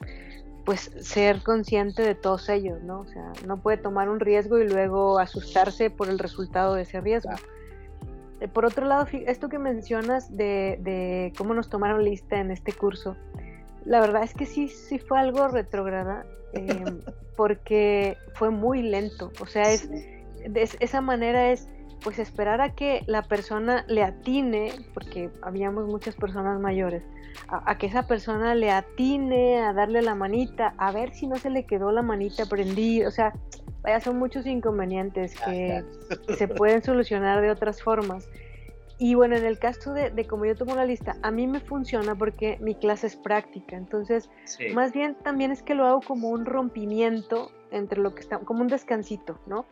pues 0.66 0.92
ser 1.00 1.44
consciente 1.44 2.02
de 2.02 2.16
todos 2.16 2.50
ellos, 2.50 2.82
¿no? 2.82 3.02
O 3.02 3.06
sea, 3.06 3.32
no 3.46 3.58
puede 3.58 3.78
tomar 3.78 4.10
un 4.10 4.20
riesgo 4.20 4.58
y 4.58 4.68
luego 4.68 5.20
asustarse 5.20 5.92
por 5.92 6.10
el 6.10 6.18
resultado 6.18 6.74
de 6.74 6.82
ese 6.82 7.00
riesgo. 7.00 7.30
Eh, 8.42 8.48
por 8.48 8.66
otro 8.66 8.88
lado, 8.88 9.06
esto 9.28 9.50
que 9.50 9.60
mencionas 9.60 10.36
de, 10.36 11.32
cómo 11.38 11.54
nos 11.54 11.70
tomaron 11.70 12.04
lista 12.04 12.40
en 12.40 12.50
este 12.50 12.74
curso, 12.74 13.16
la 13.86 14.00
verdad 14.00 14.24
es 14.24 14.34
que 14.34 14.48
sí, 14.48 14.68
sí 14.68 14.98
fue 14.98 15.20
algo 15.20 15.48
retrógrada, 15.48 16.26
em, 16.54 17.02
porque 17.38 18.18
fue 18.34 18.50
muy 18.50 18.82
lento. 18.82 19.32
O 19.42 19.46
sea, 19.46 19.72
es, 19.72 19.88
esa 20.80 21.02
manera 21.02 21.52
es, 21.52 21.70
pues 22.04 22.20
esperar 22.20 22.62
a 22.62 22.74
que 22.74 23.04
la 23.08 23.24
persona 23.24 23.86
le 23.88 24.04
atine, 24.04 24.72
porque 24.94 25.30
habíamos 25.42 25.88
muchas 25.88 26.16
personas 26.16 26.60
mayores, 26.60 27.04
a, 27.48 27.78
que 27.78 27.88
esa 27.88 28.08
persona 28.08 28.56
le 28.56 28.72
atine 28.72 29.60
a 29.60 29.74
darle 29.74 30.02
la 30.02 30.16
manita, 30.16 30.74
a 30.78 30.92
ver 30.92 31.14
si 31.14 31.28
no 31.28 31.36
se 31.36 31.50
le 31.50 31.66
quedó 31.66 31.92
la 31.92 32.02
manita 32.02 32.46
prendida, 32.46 33.08
o 33.08 33.12
sea, 33.12 33.34
vaya, 33.82 34.00
son 34.00 34.18
muchos 34.18 34.46
inconvenientes 34.46 35.36
que, 35.42 35.84
se 36.36 36.48
pueden 36.48 36.84
solucionar 36.84 37.42
de 37.42 37.52
otras 37.52 37.82
formas. 37.82 38.28
Y 38.98 39.16
bueno, 39.16 39.36
en 39.36 39.46
el 39.46 39.60
caso 39.60 39.92
de, 39.92 40.10
de, 40.10 40.26
como 40.26 40.46
yo 40.46 40.56
tomo 40.56 40.74
la 40.74 40.86
lista, 40.86 41.18
a 41.22 41.30
mí 41.30 41.48
me 41.48 41.60
funciona 41.60 42.16
porque 42.16 42.58
mi 42.62 42.76
clase 42.76 43.08
es 43.08 43.18
práctica, 43.18 43.76
entonces 43.76 44.30
más 44.74 44.94
bien 44.94 45.16
también 45.16 45.52
es 45.52 45.62
que 45.62 45.76
lo 45.76 45.86
hago 45.86 46.00
como 46.02 46.30
un 46.30 46.46
rompimiento 46.46 47.52
entre 47.72 48.00
lo 48.00 48.16
que 48.16 48.22
está, 48.22 48.40
como 48.40 48.62
un 48.62 48.68
descansito, 48.68 49.38
¿no? 49.48 49.66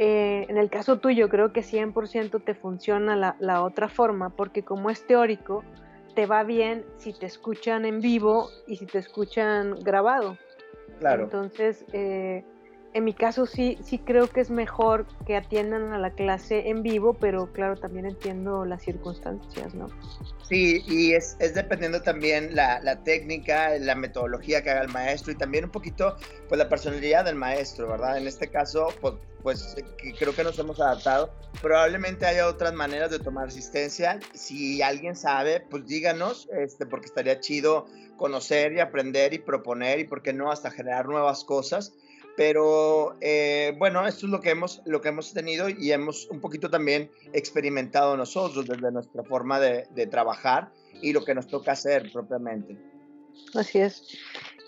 Eh, 0.00 0.46
en 0.48 0.56
el 0.58 0.70
caso 0.70 1.00
tuyo, 1.00 1.28
creo 1.28 1.52
que 1.52 1.62
100% 1.62 2.44
te 2.44 2.54
funciona 2.54 3.34
la, 3.40 3.62
otra 3.62 3.88
forma, 3.88 4.30
porque 4.30 4.62
como 4.62 4.90
es 4.90 5.04
teórico, 5.04 5.64
te 6.14 6.24
va 6.26 6.44
bien 6.44 6.84
si 6.98 7.12
te 7.12 7.26
escuchan 7.26 7.84
en 7.84 8.00
vivo 8.00 8.48
y 8.68 8.76
si 8.76 8.86
te 8.86 8.98
escuchan 8.98 9.74
grabado. 9.82 10.38
Claro. 11.00 11.24
Entonces, 11.24 11.84
eh, 11.92 12.44
en 12.98 13.04
mi 13.04 13.14
caso 13.14 13.46
sí, 13.46 13.78
sí 13.82 13.98
creo 13.98 14.28
que 14.28 14.40
es 14.40 14.50
mejor 14.50 15.06
que 15.24 15.36
atiendan 15.36 15.92
a 15.92 15.98
la 15.98 16.10
clase 16.10 16.68
en 16.68 16.82
vivo, 16.82 17.14
pero 17.14 17.52
claro, 17.52 17.76
también 17.76 18.06
entiendo 18.06 18.64
las 18.64 18.82
circunstancias, 18.82 19.74
¿no? 19.74 19.88
Sí, 20.48 20.82
y 20.86 21.12
es, 21.12 21.36
es 21.38 21.54
dependiendo 21.54 22.02
también 22.02 22.54
la, 22.54 22.80
la, 22.80 23.02
técnica, 23.04 23.78
la 23.78 23.94
metodología 23.94 24.62
que 24.62 24.70
haga 24.70 24.82
el 24.82 24.88
maestro 24.88 25.32
y 25.32 25.36
también 25.36 25.64
un 25.64 25.70
poquito 25.70 26.16
pues 26.48 26.58
la 26.58 26.68
personalidad 26.68 27.24
del 27.24 27.36
maestro, 27.36 27.88
¿verdad? 27.88 28.18
En 28.18 28.26
este 28.26 28.48
caso, 28.48 28.88
pues, 29.00 29.14
pues 29.42 29.76
creo 30.18 30.34
que 30.34 30.42
nos 30.42 30.58
hemos 30.58 30.80
adaptado. 30.80 31.32
Probablemente 31.62 32.26
haya 32.26 32.48
otras 32.48 32.74
maneras 32.74 33.10
de 33.10 33.20
tomar 33.20 33.46
asistencia. 33.46 34.18
Si 34.34 34.82
alguien 34.82 35.14
sabe, 35.14 35.60
pues 35.60 35.86
díganos, 35.86 36.48
este, 36.52 36.84
porque 36.84 37.06
estaría 37.06 37.38
chido 37.38 37.86
conocer 38.16 38.72
y 38.72 38.80
aprender 38.80 39.34
y 39.34 39.38
proponer 39.38 40.00
y, 40.00 40.04
¿por 40.04 40.22
qué 40.22 40.32
no?, 40.32 40.50
hasta 40.50 40.70
generar 40.72 41.06
nuevas 41.06 41.44
cosas. 41.44 41.94
Pero 42.38 43.16
eh, 43.20 43.74
bueno, 43.78 44.06
esto 44.06 44.26
es 44.26 44.30
lo 44.30 44.40
que, 44.40 44.50
hemos, 44.50 44.80
lo 44.86 45.00
que 45.00 45.08
hemos 45.08 45.34
tenido 45.34 45.68
y 45.68 45.90
hemos 45.90 46.28
un 46.30 46.40
poquito 46.40 46.70
también 46.70 47.10
experimentado 47.32 48.16
nosotros 48.16 48.64
desde 48.64 48.92
nuestra 48.92 49.24
forma 49.24 49.58
de, 49.58 50.06
trabajar 50.06 50.70
y 51.02 51.12
lo 51.12 51.24
que 51.24 51.34
nos 51.34 51.48
toca 51.48 51.72
hacer 51.72 52.12
propiamente. 52.12 52.78
Así 53.56 53.80
es. 53.80 54.16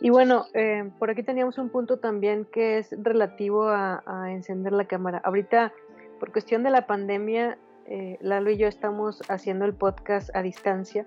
Y 0.00 0.10
bueno, 0.10 0.46
eh, 0.52 0.90
por 0.98 1.10
aquí 1.10 1.22
teníamos 1.22 1.58
un 1.58 1.70
punto 1.70 2.00
también 2.00 2.44
que 2.44 2.78
es 2.78 2.88
relativo 2.90 3.68
a, 3.68 4.02
encender 4.30 4.72
la 4.72 4.88
cámara. 4.88 5.20
Ahorita, 5.22 5.72
por 6.18 6.32
cuestión 6.32 6.64
de 6.64 6.70
la 6.70 6.88
pandemia, 6.88 7.56
eh, 7.86 8.18
Lalo 8.20 8.50
y 8.50 8.56
yo 8.56 8.66
estamos 8.66 9.22
haciendo 9.28 9.64
el 9.64 9.74
podcast 9.74 10.34
a 10.34 10.42
distancia. 10.42 11.06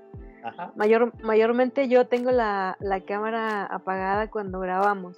Mayor, 0.75 1.11
mayormente 1.23 1.89
yo 1.89 2.07
tengo 2.07 2.31
la, 2.31 2.77
la 2.79 3.01
cámara 3.01 3.65
apagada 3.65 4.31
cuando 4.31 4.61
grabamos. 4.61 5.17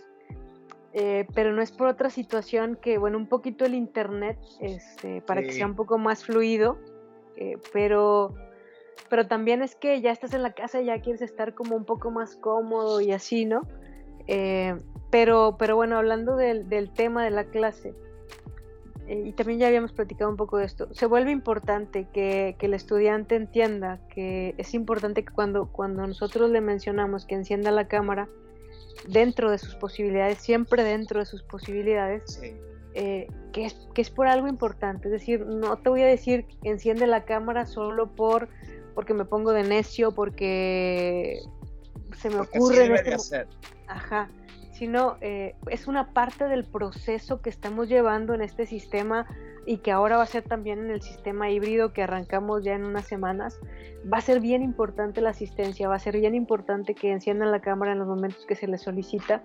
Eh, 0.97 1.27
pero 1.33 1.51
no 1.51 1.61
es 1.61 1.73
por 1.73 1.87
otra 1.87 2.09
situación 2.09 2.77
que, 2.81 2.97
bueno, 2.97 3.17
un 3.17 3.27
poquito 3.27 3.65
el 3.65 3.75
internet, 3.75 4.39
este, 4.61 5.21
para 5.21 5.41
que 5.41 5.51
sea 5.51 5.65
un 5.65 5.75
poco 5.75 5.97
más 5.97 6.23
fluido, 6.23 6.77
eh, 7.35 7.57
pero, 7.73 8.33
pero 9.09 9.27
también 9.27 9.61
es 9.61 9.75
que 9.75 9.99
ya 9.99 10.11
estás 10.11 10.33
en 10.33 10.41
la 10.41 10.53
casa 10.53 10.79
y 10.79 10.85
ya 10.85 11.01
quieres 11.01 11.21
estar 11.21 11.53
como 11.53 11.75
un 11.75 11.83
poco 11.83 12.11
más 12.11 12.37
cómodo 12.37 13.01
y 13.01 13.11
así, 13.11 13.43
¿no? 13.43 13.67
Eh, 14.27 14.79
pero, 15.11 15.57
pero 15.59 15.75
bueno, 15.75 15.97
hablando 15.97 16.37
del, 16.37 16.69
del 16.69 16.93
tema 16.93 17.25
de 17.25 17.31
la 17.31 17.43
clase, 17.43 17.93
y 19.05 19.33
también 19.33 19.59
ya 19.59 19.67
habíamos 19.67 19.91
platicado 19.91 20.31
un 20.31 20.37
poco 20.37 20.59
de 20.59 20.65
esto, 20.65 20.87
se 20.93 21.07
vuelve 21.07 21.31
importante 21.31 22.07
que, 22.13 22.55
que, 22.57 22.67
el 22.67 22.73
estudiante 22.73 23.35
entienda 23.35 23.99
que 24.07 24.55
es 24.57 24.73
importante 24.73 25.25
que 25.25 25.33
cuando, 25.33 25.65
cuando 25.73 26.07
nosotros 26.07 26.49
le 26.51 26.61
mencionamos 26.61 27.25
que 27.25 27.35
encienda 27.35 27.69
la 27.71 27.89
cámara, 27.89 28.29
dentro 29.07 29.51
de 29.51 29.57
sus 29.57 29.75
posibilidades, 29.75 30.39
siempre 30.39 30.83
dentro 30.83 31.19
de 31.19 31.25
sus 31.25 31.43
posibilidades, 31.43 32.41
eh, 32.93 33.27
que, 33.51 33.65
es, 33.65 33.87
que 33.93 34.01
es 34.01 34.09
por 34.09 34.27
algo 34.27 34.47
importante. 34.47 35.07
Es 35.07 35.11
decir, 35.11 35.45
no 35.45 35.77
te 35.77 35.89
voy 35.89 36.01
a 36.01 36.07
decir 36.07 36.45
enciende 36.63 37.07
la 37.07 37.25
cámara 37.25 37.65
solo 37.65 38.15
por 38.15 38.49
porque 38.93 39.13
me 39.13 39.25
pongo 39.25 39.51
de 39.51 39.63
necio, 39.63 40.13
porque 40.13 41.41
se 42.17 42.29
me 42.29 42.39
ocurre. 42.39 43.13
Este 43.13 43.45
Ajá. 43.87 44.29
Sino 44.75 45.15
eh, 45.21 45.55
es 45.69 45.87
una 45.87 46.11
parte 46.11 46.45
del 46.45 46.65
proceso 46.65 47.41
que 47.41 47.49
estamos 47.49 47.87
llevando 47.87 48.33
en 48.33 48.41
este 48.41 48.65
sistema 48.65 49.25
y 49.65 49.77
que 49.77 49.91
ahora 49.91 50.17
va 50.17 50.23
a 50.23 50.27
ser 50.27 50.43
también 50.43 50.79
en 50.79 50.91
el 50.91 51.01
sistema 51.01 51.49
híbrido 51.49 51.93
que 51.93 52.03
arrancamos 52.03 52.63
ya 52.63 52.75
en 52.75 52.85
unas 52.85 53.05
semanas, 53.05 53.59
va 54.11 54.17
a 54.17 54.21
ser 54.21 54.41
bien 54.41 54.61
importante 54.61 55.21
la 55.21 55.31
asistencia, 55.31 55.87
va 55.87 55.95
a 55.95 55.99
ser 55.99 56.17
bien 56.17 56.35
importante 56.35 56.93
que 56.93 57.11
enciendan 57.11 57.51
la 57.51 57.61
cámara 57.61 57.93
en 57.93 57.99
los 57.99 58.07
momentos 58.07 58.45
que 58.45 58.55
se 58.55 58.67
les 58.67 58.81
solicita 58.81 59.43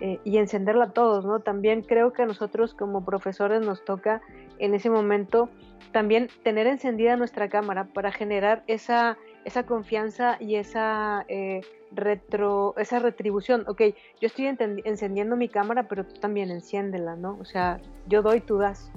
eh, 0.00 0.18
y 0.24 0.38
encenderla 0.38 0.86
a 0.86 0.90
todos, 0.90 1.24
¿no? 1.24 1.40
También 1.40 1.82
creo 1.82 2.12
que 2.12 2.22
a 2.22 2.26
nosotros 2.26 2.74
como 2.74 3.04
profesores 3.04 3.64
nos 3.64 3.84
toca 3.84 4.22
en 4.58 4.74
ese 4.74 4.90
momento 4.90 5.48
también 5.92 6.28
tener 6.42 6.66
encendida 6.66 7.16
nuestra 7.16 7.48
cámara 7.48 7.84
para 7.94 8.10
generar 8.10 8.64
esa, 8.66 9.16
esa 9.44 9.64
confianza 9.64 10.36
y 10.40 10.56
esa 10.56 11.24
eh, 11.28 11.60
retro, 11.92 12.74
esa 12.78 12.98
retribución. 12.98 13.64
Ok, 13.66 13.82
yo 14.20 14.26
estoy 14.26 14.46
encendiendo 14.46 15.36
mi 15.36 15.48
cámara, 15.48 15.88
pero 15.88 16.04
tú 16.04 16.20
también 16.20 16.50
enciéndela, 16.50 17.16
¿no? 17.16 17.38
O 17.40 17.44
sea, 17.44 17.80
yo 18.06 18.22
doy, 18.22 18.40
tú 18.40 18.58
das. 18.58 18.90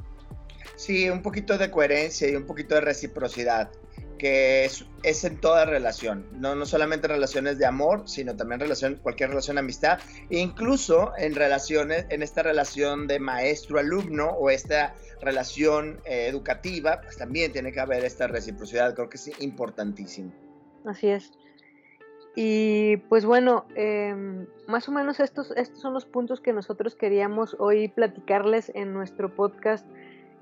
Sí, 0.76 1.10
un 1.10 1.22
poquito 1.22 1.58
de 1.58 1.72
coherencia 1.72 2.30
y 2.30 2.36
un 2.36 2.46
poquito 2.46 2.76
de 2.76 2.82
reciprocidad 2.82 3.72
que 4.18 4.66
es, 4.66 5.24
en 5.24 5.38
toda 5.38 5.66
relación, 5.66 6.26
no, 6.34 6.56
no 6.56 6.66
solamente 6.66 7.08
relaciones 7.08 7.58
de 7.58 7.66
amor, 7.66 8.04
sino 8.08 8.36
también 8.36 8.60
relación, 8.60 8.96
cualquier 8.96 9.30
relación 9.30 9.56
de 9.56 9.62
amistad, 9.62 10.00
incluso 10.30 11.12
en 11.18 11.36
relaciones, 11.36 12.06
en 12.10 12.24
esta 12.24 12.44
relación 12.44 13.08
de 13.08 13.20
maestro-alumno 13.20 14.30
o 14.30 14.50
esta 14.50 14.96
relación 15.22 16.00
eh, 16.06 16.28
educativa, 16.28 17.02
pues 17.02 17.18
también 17.18 17.52
tiene 17.52 17.72
que 17.72 17.80
haber 17.80 18.04
esta 18.06 18.28
reciprocidad, 18.28 18.94
creo 18.96 19.10
que 19.10 19.18
es 19.18 19.42
importantísimo. 19.42 20.32
Así 20.86 21.08
es. 21.08 21.32
Y 22.36 22.98
pues 23.10 23.26
bueno, 23.26 23.66
em, 23.74 24.46
más 24.68 24.88
o 24.88 24.92
menos 24.92 25.20
estos, 25.20 25.50
estos 25.58 25.82
son 25.82 25.96
los 25.96 26.06
puntos 26.06 26.40
que 26.40 26.54
nosotros 26.54 26.96
queríamos 26.96 27.56
hoy 27.58 27.88
platicarles 27.88 28.72
en 28.76 28.94
nuestro 28.94 29.36
podcast 29.36 29.88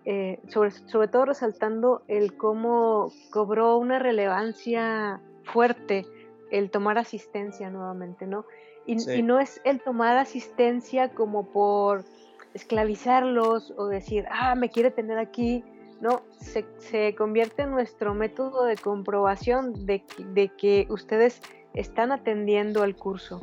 eh, 0.05 0.39
sobre, 0.49 0.71
sobre 0.71 1.07
todo 1.07 1.25
resaltando 1.25 2.03
el 2.07 2.37
cómo 2.37 3.11
cobró 3.31 3.77
una 3.77 3.97
relevancia 3.97 5.19
fuerte 5.43 6.05
el 6.51 6.69
tomar 6.69 6.97
asistencia 6.97 7.69
nuevamente, 7.69 8.27
¿no? 8.27 8.45
Y, 8.85 9.23
no 9.23 9.39
es 9.39 9.59
el 9.63 9.81
tomar 9.81 10.15
asistencia 10.17 11.09
como 11.09 11.51
por 11.51 12.05
esclavizarlos 12.53 13.73
o 13.77 13.87
decir, 13.87 14.25
ah, 14.29 14.53
me 14.53 14.69
quiere 14.69 14.91
tener 14.91 15.17
aquí, 15.17 15.63
no, 16.01 16.21
se, 16.39 16.65
se 16.77 17.15
convierte 17.15 17.63
en 17.63 17.71
nuestro 17.71 18.13
método 18.13 18.65
de 18.65 18.75
comprobación 18.75 19.87
de, 19.87 20.03
de 20.33 20.49
que 20.49 20.85
ustedes 20.89 21.41
están 21.73 22.11
atendiendo 22.11 22.83
al 22.83 22.95
curso. 22.95 23.41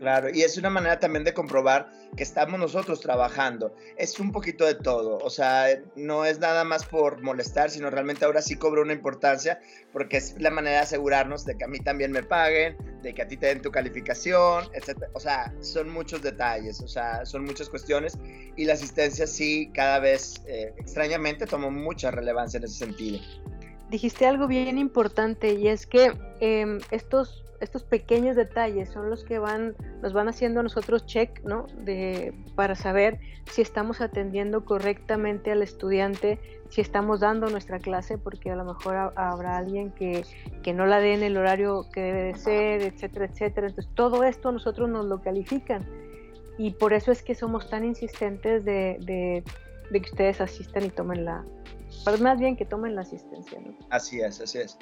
Claro, 0.00 0.30
y 0.32 0.40
es 0.44 0.56
una 0.56 0.70
manera 0.70 0.98
también 0.98 1.24
de 1.24 1.34
comprobar 1.34 1.92
que 2.16 2.22
estamos 2.22 2.58
nosotros 2.58 3.00
trabajando. 3.00 3.76
Es 3.98 4.18
un 4.18 4.32
poquito 4.32 4.64
de 4.64 4.74
todo, 4.74 5.18
o 5.18 5.28
sea, 5.28 5.66
no 5.94 6.24
es 6.24 6.38
nada 6.38 6.64
más 6.64 6.86
por 6.86 7.20
molestar, 7.20 7.68
sino 7.68 7.90
realmente 7.90 8.24
ahora 8.24 8.40
sí 8.40 8.56
cobra 8.56 8.80
una 8.80 8.94
importancia 8.94 9.60
porque 9.92 10.16
es 10.16 10.40
la 10.40 10.48
manera 10.48 10.76
de 10.76 10.82
asegurarnos 10.84 11.44
de 11.44 11.58
que 11.58 11.64
a 11.64 11.68
mí 11.68 11.80
también 11.80 12.12
me 12.12 12.22
paguen, 12.22 12.78
de 13.02 13.12
que 13.12 13.20
a 13.20 13.28
ti 13.28 13.36
te 13.36 13.48
den 13.48 13.60
tu 13.60 13.70
calificación, 13.70 14.64
etc. 14.72 15.04
O 15.12 15.20
sea, 15.20 15.52
son 15.60 15.90
muchos 15.90 16.22
detalles, 16.22 16.80
o 16.80 16.88
sea, 16.88 17.26
son 17.26 17.44
muchas 17.44 17.68
cuestiones 17.68 18.16
y 18.56 18.64
la 18.64 18.72
asistencia 18.72 19.26
sí 19.26 19.70
cada 19.74 19.98
vez 19.98 20.40
eh, 20.46 20.72
extrañamente 20.78 21.44
tomó 21.44 21.70
mucha 21.70 22.10
relevancia 22.10 22.56
en 22.56 22.64
ese 22.64 22.86
sentido. 22.86 23.18
Dijiste 23.90 24.24
algo 24.24 24.46
bien 24.46 24.78
importante 24.78 25.52
y 25.52 25.68
es 25.68 25.86
que 25.86 26.14
em, 26.40 26.78
estos 26.90 27.44
estos 27.60 27.84
pequeños 27.84 28.36
detalles 28.36 28.88
son 28.88 29.10
los 29.10 29.22
que 29.22 29.38
van, 29.38 29.74
nos 30.02 30.12
van 30.12 30.28
haciendo 30.28 30.60
a 30.60 30.62
nosotros 30.62 31.04
check, 31.04 31.42
¿no? 31.44 31.66
De, 31.84 32.32
para 32.54 32.74
saber 32.74 33.20
si 33.50 33.60
estamos 33.60 34.00
atendiendo 34.00 34.64
correctamente 34.64 35.52
al 35.52 35.62
estudiante, 35.62 36.38
si 36.70 36.80
estamos 36.80 37.20
dando 37.20 37.48
nuestra 37.50 37.78
clase, 37.78 38.16
porque 38.16 38.50
a 38.50 38.56
lo 38.56 38.64
mejor 38.64 39.12
habrá 39.14 39.58
alguien 39.58 39.90
que, 39.90 40.24
que, 40.62 40.72
no 40.72 40.86
la 40.86 41.00
dé 41.00 41.12
en 41.12 41.22
el 41.22 41.36
horario 41.36 41.86
que 41.92 42.00
debe 42.00 42.22
de 42.24 42.34
ser, 42.34 42.82
etcétera, 42.82 43.26
etcétera. 43.26 43.66
Entonces, 43.68 43.92
todo 43.94 44.24
esto 44.24 44.48
a 44.48 44.52
nosotros 44.52 44.88
nos 44.88 45.04
lo 45.04 45.20
califican. 45.20 45.86
Y 46.56 46.72
por 46.72 46.92
eso 46.92 47.12
es 47.12 47.22
que 47.22 47.34
somos 47.34 47.68
tan 47.68 47.84
insistentes 47.84 48.64
de, 48.64 48.98
de, 49.00 49.44
de 49.90 50.00
que 50.00 50.10
ustedes 50.10 50.40
asistan 50.40 50.84
y 50.84 50.90
tomen 50.90 51.24
la, 51.24 51.44
más 52.20 52.38
bien 52.38 52.56
que 52.56 52.64
tomen 52.64 52.94
la 52.94 53.02
asistencia, 53.02 53.60
¿no? 53.60 53.76
Así 53.90 54.20
es, 54.20 54.40
así 54.40 54.58
es. 54.58 54.78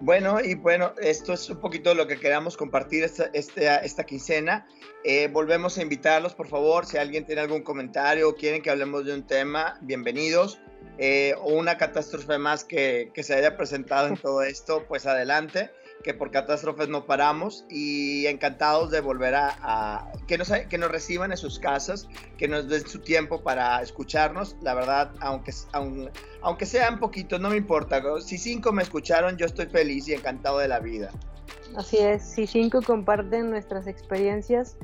Bueno, 0.00 0.40
y 0.40 0.54
bueno, 0.54 0.92
esto 1.00 1.32
es 1.32 1.50
un 1.50 1.58
poquito 1.58 1.94
lo 1.94 2.06
que 2.06 2.18
queramos 2.18 2.56
compartir 2.56 3.02
esta, 3.02 3.30
esta, 3.32 3.78
esta 3.78 4.04
quincena. 4.04 4.66
Eh, 5.04 5.28
volvemos 5.32 5.76
a 5.78 5.82
invitarlos, 5.82 6.34
por 6.34 6.46
favor, 6.46 6.86
si 6.86 6.96
alguien 6.96 7.24
tiene 7.24 7.40
algún 7.40 7.62
comentario 7.62 8.28
o 8.28 8.34
quieren 8.34 8.62
que 8.62 8.70
hablemos 8.70 9.04
de 9.04 9.14
un 9.14 9.26
tema, 9.26 9.78
bienvenidos. 9.80 10.60
Eh, 10.98 11.34
o 11.40 11.54
una 11.54 11.78
catástrofe 11.78 12.38
más 12.38 12.64
que, 12.64 13.10
que 13.14 13.22
se 13.22 13.34
haya 13.34 13.56
presentado 13.56 14.08
en 14.08 14.16
todo 14.16 14.42
esto, 14.42 14.84
pues 14.88 15.06
adelante 15.06 15.70
que 16.02 16.14
por 16.14 16.30
catástrofes 16.30 16.88
no 16.88 17.06
paramos 17.06 17.64
y 17.68 18.26
encantados 18.26 18.90
de 18.90 19.00
volver 19.00 19.34
a, 19.34 20.12
que, 20.26 20.38
nos, 20.38 20.50
que 20.50 20.78
nos 20.78 20.90
reciban 20.90 21.30
en 21.30 21.36
sus 21.36 21.58
casas, 21.58 22.08
que 22.36 22.48
nos 22.48 22.68
den 22.68 22.86
su 22.86 23.00
tiempo 23.00 23.42
para 23.42 23.82
escucharnos. 23.82 24.56
La 24.62 24.74
verdad, 24.74 25.10
aunque, 25.20 25.52
aunque, 25.72 26.10
aunque 26.42 26.66
sean 26.66 26.98
poquitos, 26.98 27.40
no 27.40 27.50
me 27.50 27.56
importa. 27.56 28.02
Si 28.20 28.38
cinco 28.38 28.72
me 28.72 28.82
escucharon, 28.82 29.36
yo 29.36 29.46
estoy 29.46 29.66
feliz 29.66 30.08
y 30.08 30.14
encantado 30.14 30.58
de 30.58 30.68
la 30.68 30.78
vida. 30.78 31.10
Así 31.76 31.98
es, 31.98 32.22
si 32.22 32.46
cinco 32.46 32.80
comparten 32.82 33.50
nuestras 33.50 33.86
experiencias, 33.86 34.76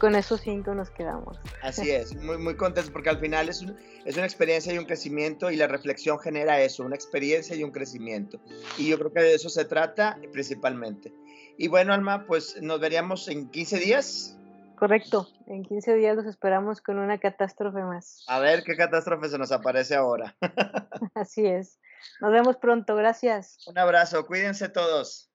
con 0.00 0.14
esos 0.14 0.40
cinco 0.40 0.74
nos 0.74 0.90
quedamos. 0.90 1.38
Así 1.62 1.90
es, 1.90 2.16
muy, 2.16 2.38
muy 2.38 2.56
contentos 2.56 2.90
porque 2.90 3.10
al 3.10 3.18
final 3.18 3.48
es, 3.48 3.64
es 4.04 4.16
una 4.16 4.26
experiencia 4.26 4.72
y 4.72 4.78
un 4.78 4.86
crecimiento 4.86 5.50
y 5.50 5.56
la 5.56 5.66
reflexión 5.66 6.18
genera 6.18 6.60
eso, 6.60 6.84
una 6.84 6.96
experiencia 6.96 7.54
y 7.54 7.62
un 7.62 7.70
crecimiento. 7.70 8.40
Y 8.78 8.88
yo 8.88 8.98
creo 8.98 9.12
que 9.12 9.20
de 9.20 9.34
eso 9.34 9.48
se 9.48 9.64
trata 9.64 10.18
principalmente. 10.32 11.12
Y 11.58 11.68
bueno, 11.68 11.92
Alma, 11.92 12.26
pues 12.26 12.60
nos 12.60 12.80
veríamos 12.80 13.28
en 13.28 13.48
15 13.48 13.78
días. 13.78 14.36
Correcto, 14.76 15.28
en 15.46 15.62
15 15.62 15.94
días 15.94 16.16
los 16.16 16.26
esperamos 16.26 16.80
con 16.80 16.98
una 16.98 17.18
catástrofe 17.18 17.82
más. 17.82 18.24
A 18.26 18.40
ver 18.40 18.64
qué 18.64 18.74
catástrofe 18.74 19.28
se 19.28 19.38
nos 19.38 19.52
aparece 19.52 19.94
ahora. 19.94 20.34
Así 21.14 21.46
es. 21.46 21.78
Nos 22.20 22.32
vemos 22.32 22.56
pronto, 22.56 22.96
gracias. 22.96 23.58
Un 23.68 23.78
abrazo, 23.78 24.26
cuídense 24.26 24.68
todos. 24.68 25.31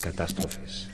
Catástrofes. 0.00 0.88